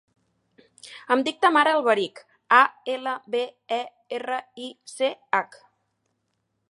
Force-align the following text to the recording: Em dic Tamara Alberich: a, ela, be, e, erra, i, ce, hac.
Em 1.15 1.19
dic 1.27 1.37
Tamara 1.43 1.73
Alberich: 1.79 2.21
a, 2.61 2.61
ela, 2.95 3.13
be, 3.35 3.43
e, 3.81 3.81
erra, 4.19 4.41
i, 4.69 4.75
ce, 4.95 5.13
hac. 5.41 5.61